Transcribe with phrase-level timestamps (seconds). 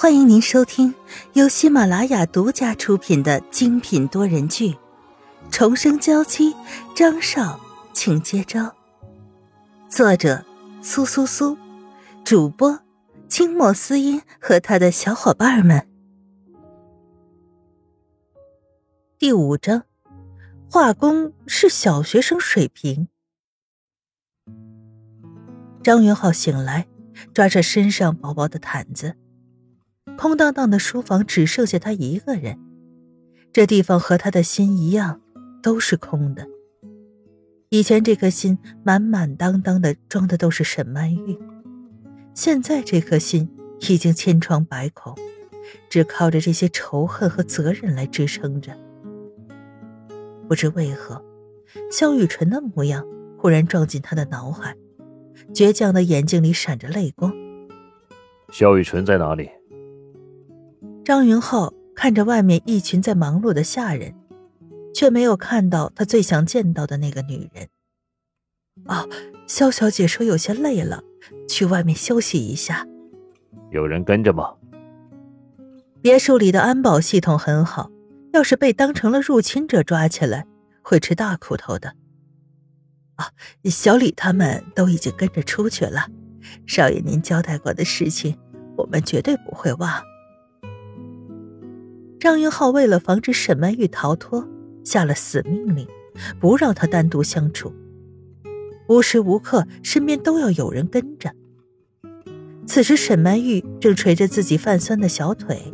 [0.00, 0.94] 欢迎您收听
[1.34, 4.70] 由喜马拉雅独家出品的精品多人剧
[5.50, 6.54] 《重生娇妻》，
[6.96, 7.60] 张少，
[7.92, 8.74] 请接招。
[9.90, 10.42] 作者：
[10.80, 11.54] 苏苏苏，
[12.24, 12.80] 主播：
[13.28, 15.86] 清墨思音和他的小伙伴们。
[19.18, 19.82] 第五章，
[20.70, 23.08] 画工是小学生水平。
[25.82, 26.86] 张云浩醒来，
[27.34, 29.14] 抓着身上薄薄的毯子。
[30.20, 32.58] 空荡荡的书房只剩下他一个人，
[33.54, 35.18] 这地方和他的心一样，
[35.62, 36.46] 都是空的。
[37.70, 41.38] 以前这颗心满满当当的装的都是沈曼玉，
[42.34, 43.48] 现在这颗心
[43.88, 45.16] 已经千疮百孔，
[45.88, 48.76] 只靠着这些仇恨和责任来支撑着。
[50.46, 51.24] 不知为何，
[51.90, 53.06] 萧雨辰的模样
[53.38, 54.76] 忽然撞进他的脑海，
[55.54, 57.32] 倔强的眼睛里闪着泪光。
[58.52, 59.48] 萧雨辰在哪里？
[61.04, 64.14] 张云浩看着外面一群在忙碌的下人，
[64.94, 67.68] 却没有看到他最想见到的那个女人。
[68.84, 69.08] 哦，
[69.46, 71.02] 萧小姐说有些累了，
[71.48, 72.86] 去外面休息一下。
[73.70, 74.54] 有人跟着吗？
[76.02, 77.90] 别墅里的安保系统很好，
[78.32, 80.46] 要是被当成了入侵者抓起来，
[80.82, 81.94] 会吃大苦头的。
[83.16, 83.30] 啊，
[83.64, 86.06] 小李他们都已经跟着出去了。
[86.66, 88.38] 少爷您交代过的事情，
[88.76, 90.02] 我们绝对不会忘。
[92.20, 94.46] 张云浩为了防止沈曼玉逃脱，
[94.84, 95.88] 下了死命令，
[96.38, 97.72] 不让她单独相处，
[98.88, 101.32] 无时无刻身边都要有人跟着。
[102.66, 105.72] 此时，沈曼玉正捶着自己泛酸的小腿，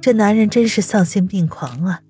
[0.00, 2.00] 这男人真是丧心病狂啊！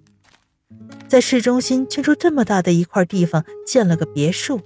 [1.09, 4.61] 在市中心圈出这么大的一块地方建了个别墅，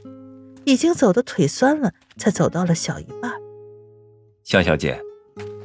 [0.64, 3.33] 已经走的腿酸了，才走到了小一半。
[4.44, 5.00] 肖小姐，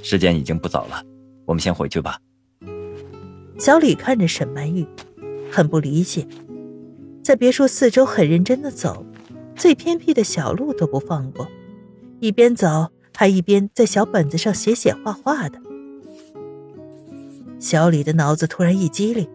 [0.02, 1.04] 时间已经不早了，
[1.46, 2.18] 我们先回去吧。
[3.62, 4.88] 小李看着沈曼玉，
[5.52, 6.28] 很不理解，
[7.24, 9.06] 在别墅四周很认真的走，
[9.56, 11.48] 最偏僻的小路都不放过，
[12.20, 15.60] 一边走还一边在小本子上写写画画的。
[17.60, 19.30] 小李的脑子突然一激灵，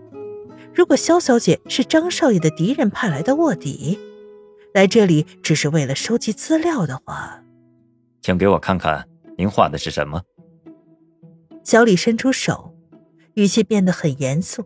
[0.74, 3.96] 如果萧小姐是张少爷的敌人派来的卧底，
[4.74, 7.44] 来这里只是为了收集资料的话，
[8.22, 9.06] 请给我看看
[9.38, 10.20] 您画的是什么。
[11.62, 12.72] 小李伸出手。
[13.36, 14.64] 语气变得很严肃，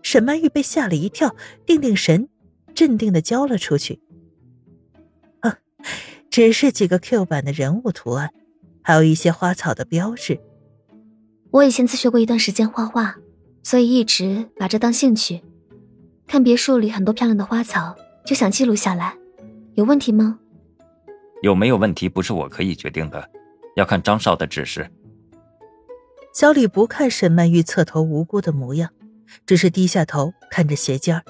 [0.00, 1.34] 沈曼玉被吓了一跳，
[1.66, 2.28] 定定神，
[2.72, 4.00] 镇定的交了出去。
[5.40, 5.58] 啊，
[6.30, 8.30] 只是几个 Q 版的人物图案，
[8.80, 10.40] 还有一些花草的标志。
[11.50, 13.16] 我以前自学过一段时间画画，
[13.64, 15.42] 所以一直把这当兴趣。
[16.28, 19.16] 看别墅里很多漂亮的花草，就想记录下来。
[19.74, 20.38] 有问题吗？
[21.42, 23.28] 有没有问题不是我可以决定的，
[23.74, 24.88] 要看张少的指示。
[26.34, 28.90] 小李不看沈曼玉侧头无辜的模样，
[29.46, 31.22] 只是低下头看着鞋尖儿。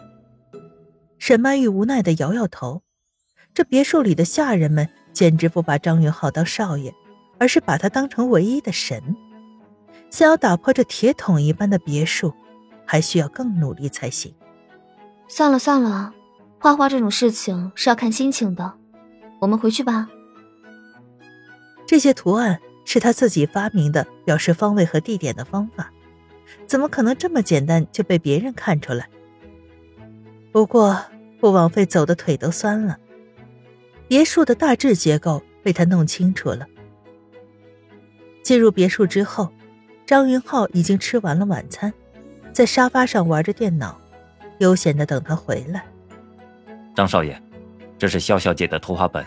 [1.18, 2.80] 沈曼玉无奈的摇摇头，
[3.52, 6.94] 这别墅里的下人们简直不把张云浩当少爷，
[7.38, 9.14] 而是把他当成唯一的神。
[10.08, 12.32] 想要打破这铁桶一般的别墅，
[12.86, 14.34] 还需要更努力才行。
[15.28, 16.14] 算了算了，
[16.58, 18.72] 画画这种事情是要看心情的，
[19.40, 20.08] 我们回去吧。
[21.86, 22.58] 这些图案。
[22.84, 25.90] 是他自己发明的表示方位和地点的方法，
[26.66, 29.08] 怎么可能这么简单就被别人看出来？
[30.52, 30.96] 不过
[31.40, 32.98] 不枉费走的腿都酸了。
[34.06, 36.66] 别墅的大致结构被他弄清楚了。
[38.42, 39.50] 进入别墅之后，
[40.06, 41.92] 张云浩已经吃完了晚餐，
[42.52, 43.98] 在沙发上玩着电脑，
[44.58, 45.84] 悠闲的等他回来。
[46.94, 47.40] 张少爷，
[47.98, 49.24] 这是肖小姐的图画本。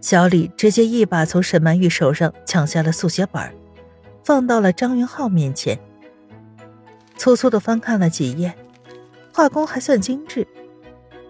[0.00, 3.54] 小李直接一把从沈曼玉手上抢下了速写本，
[4.24, 5.78] 放到了张云浩面前。
[7.16, 8.56] 粗粗的翻看了几页，
[9.32, 10.48] 画工还算精致，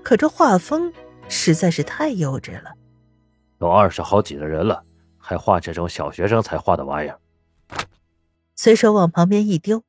[0.04, 0.92] 可这画风
[1.28, 2.72] 实在是太幼稚了。
[3.58, 4.84] 都二十好几的人了，
[5.18, 7.18] 还画这种小学生才画的玩意儿？
[8.54, 9.82] 随手往旁边一丢，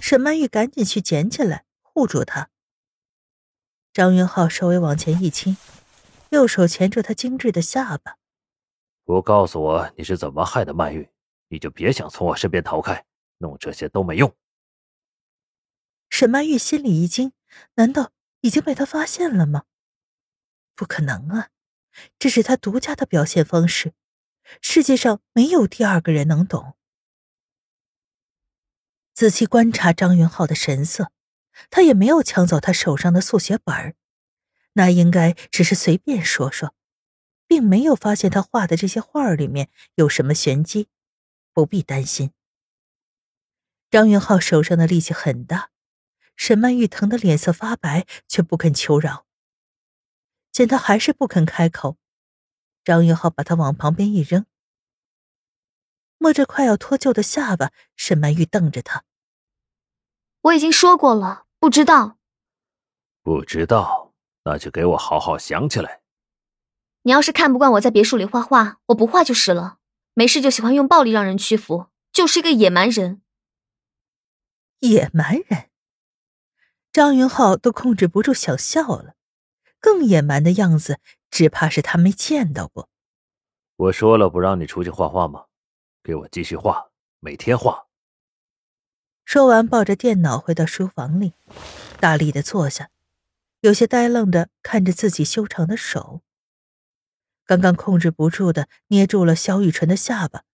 [0.00, 2.48] 沈曼玉赶紧去捡起来护住他。
[3.92, 5.56] 张云浩稍微往前一倾。
[6.30, 8.18] 右手钳住他精致的下巴，
[9.04, 11.08] 不告诉我你是怎么害的曼玉，
[11.48, 13.04] 你就别想从我身边逃开。
[13.40, 14.36] 弄这些都没用。
[16.10, 17.32] 沈曼玉心里一惊，
[17.74, 18.10] 难道
[18.40, 19.62] 已经被他发现了吗？
[20.74, 21.50] 不可能啊，
[22.18, 23.94] 这是他独家的表现方式，
[24.60, 26.74] 世界上没有第二个人能懂。
[29.14, 31.12] 仔细观察张云浩的神色，
[31.70, 33.94] 他也没有抢走他手上的速写本儿。
[34.78, 36.72] 那应该只是随便说说，
[37.48, 40.86] 并没有发现他画的这些画里面有什么玄机，
[41.52, 42.30] 不必担心。
[43.90, 45.70] 张云浩手上的力气很大，
[46.36, 49.26] 沈曼玉疼得脸色发白，却不肯求饶。
[50.52, 51.96] 见他还是不肯开口，
[52.84, 54.46] 张云浩把他往旁边一扔。
[56.18, 59.02] 摸着快要脱臼的下巴，沈曼玉瞪着他
[60.42, 62.18] ：“我已经说过了，不知道。
[63.24, 64.07] 不知道，
[64.44, 66.00] 那就给我好好想起来。
[67.02, 69.78] 你要是看不惯我在别墅里画画，我不画就是了。
[70.14, 73.22] 没事就喜欢用暴力让人屈服，就是一个野蛮人。”
[74.80, 75.70] 野蛮人，
[76.92, 79.14] 张云浩都控制不住想笑了。
[79.80, 81.00] 更野蛮的样子，
[81.30, 82.88] 只怕是他没见到过。
[83.76, 85.46] 我说了不让你出去画画吗？
[86.02, 86.90] 给我继续画，
[87.20, 87.86] 每天画。
[89.24, 91.34] 说完，抱着电脑回到书房里，
[92.00, 92.90] 大力的坐下，
[93.60, 96.22] 有些呆愣的看着自己修长的手。
[97.44, 100.44] 刚刚控制不住的捏住了萧雨辰的下巴，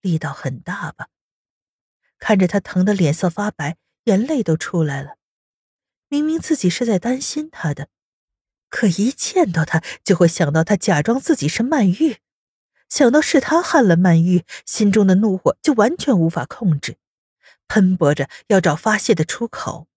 [0.00, 1.08] 力道很大吧？
[2.18, 5.16] 看着他疼得脸色发白，眼泪都出来了。
[6.08, 7.88] 明明自己是在担心他的，
[8.68, 12.18] 可一见到他就会想到他假装自己是曼玉，
[12.88, 16.98] 想到是他害了曼玉，心中的怒火就完全无法控制，
[17.66, 19.88] 喷薄着要找发泄的出口。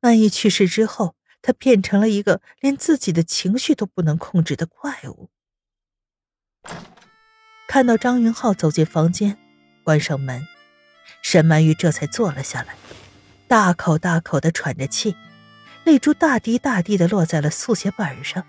[0.00, 5.28] 曼玉去世之后，他变成了一个连自己的情绪都不能控制的怪物。
[7.68, 9.36] 看到张云浩走进房间，
[9.82, 10.46] 关上门。
[11.20, 12.76] 沈曼玉这才坐了下来，
[13.48, 15.16] 大口大口的喘着气，
[15.84, 18.46] 泪珠大滴大滴的落在了速写本上。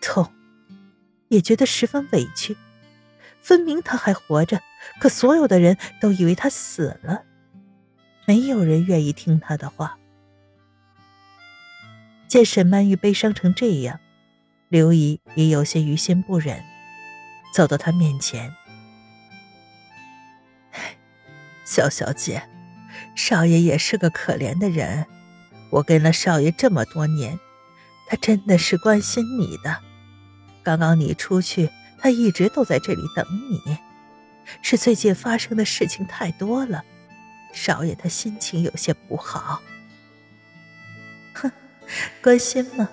[0.00, 0.32] 痛，
[1.28, 2.56] 也觉得十分委屈。
[3.40, 4.60] 分明他还活着，
[5.00, 7.24] 可所有的人都以为他死了，
[8.26, 9.97] 没有人愿意听他的话。
[12.28, 13.98] 见沈曼玉悲伤成这样，
[14.68, 16.62] 刘姨也有些于心不忍，
[17.54, 18.54] 走到他面前。
[21.64, 22.42] 萧小姐，
[23.16, 25.06] 少爷也是个可怜的人。
[25.70, 27.38] 我跟了少爷这么多年，
[28.06, 29.78] 他真的是关心你的。
[30.62, 33.78] 刚刚你出去，他一直都在这里等你。
[34.60, 36.82] 是最近发生的事情太多了，
[37.54, 39.62] 少爷他心情有些不好。
[41.34, 41.50] 哼，
[42.22, 42.88] 关心吗？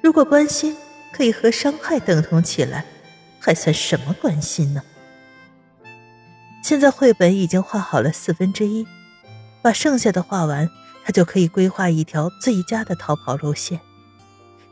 [0.00, 0.76] 如果关心
[1.12, 2.84] 可以和伤害等同起来，
[3.38, 4.82] 还算什么关心呢？
[6.62, 8.86] 现在绘本已经画好了四分之一，
[9.62, 10.68] 把剩下的画完，
[11.04, 13.80] 他就可以规划一条最佳的逃跑路线，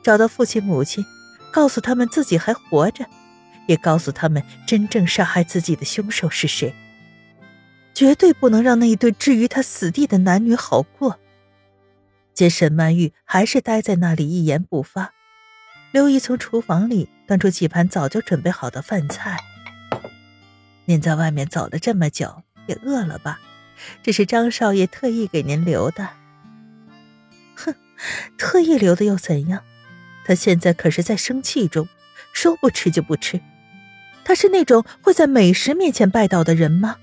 [0.02, 1.04] 找到父亲母亲，
[1.52, 3.06] 告诉他们自己还活着，
[3.66, 6.74] 也告诉他们真正杀害自己的凶手是谁。
[7.94, 11.18] 绝对不能让那一对置于他死地的男女好过。
[12.36, 15.14] 见沈曼玉还是待在那里一言不发，
[15.90, 19.40] 刘姨从厨房里端出几盘早就准备好的饭菜。
[20.84, 23.40] 您在外面走了这么久，也饿了吧？
[24.02, 26.10] 这是张少爷特意给您留的。
[27.56, 27.74] 哼，
[28.36, 29.62] 特意留的又怎样？
[30.26, 31.88] 他现在可是在生气中，
[32.34, 33.40] 说不吃就不吃。
[34.26, 36.98] 他是那种会在美食面前拜倒的人吗？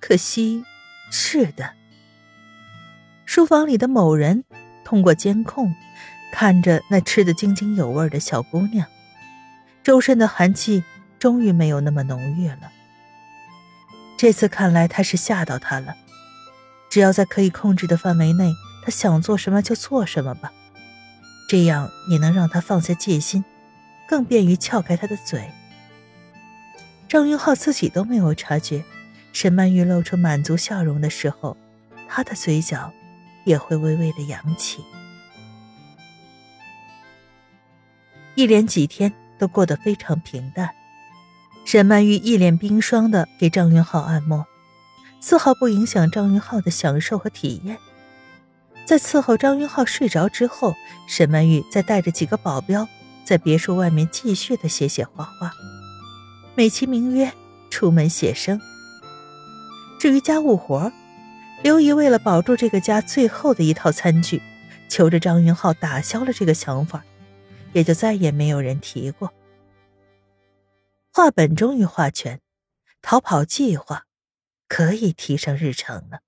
[0.00, 0.64] 可惜，
[1.12, 1.74] 是的。
[3.32, 4.42] 书房里的某人
[4.82, 5.72] 通过监控，
[6.32, 8.84] 看着那吃得津津有味的小姑娘，
[9.84, 10.82] 周身的寒气。
[11.20, 12.72] 终于没有那么浓郁了。
[14.18, 15.94] 这次看来他是吓到他了。
[16.90, 20.50] 只要在可以控制的范围内，他想做什么就做什么吧。
[21.48, 23.44] 这样也能让他放下戒心，
[24.08, 25.48] 更便于撬开他的嘴。
[27.06, 28.82] 张云浩自己都没有察觉，
[29.32, 31.56] 沈曼玉露出满足笑容的时候，
[32.08, 32.92] 他的嘴角
[33.50, 34.84] 也会微微的扬起。
[38.36, 40.70] 一连几天都过得非常平淡。
[41.64, 44.46] 沈曼玉一脸冰霜的给张云浩按摩，
[45.20, 47.76] 丝毫不影响张云浩的享受和体验。
[48.86, 50.74] 在伺候张云浩睡着之后，
[51.06, 52.88] 沈曼玉再带着几个保镖
[53.24, 55.52] 在别墅外面继续的写写画画，
[56.54, 57.32] 美其名曰
[57.68, 58.60] 出门写生。
[59.98, 60.90] 至于家务活，
[61.62, 64.40] 刘姨为了保住这个家最后的一套餐具，
[64.88, 67.04] 求着张云浩打消了这个想法，
[67.74, 69.30] 也就再也没有人提过。
[71.12, 72.40] 画本终于画全，
[73.02, 74.06] 逃跑计划
[74.68, 76.20] 可以提上日程了。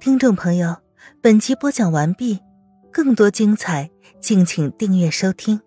[0.00, 0.82] 听众朋友，
[1.20, 2.40] 本集播讲完毕，
[2.90, 5.60] 更多精彩，敬请订阅收听。